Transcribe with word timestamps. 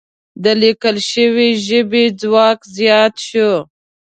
د 0.43 0.45
لیکل 0.61 0.97
شوې 1.11 1.49
ژبې 1.65 2.03
ځواک 2.21 2.59
زیات 2.77 3.13
شو. 3.27 3.51